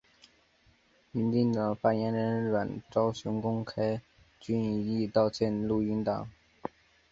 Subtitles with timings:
[1.11, 4.01] 民进党发言人阮昭雄公开
[4.39, 6.27] 邱毅道歉录音档。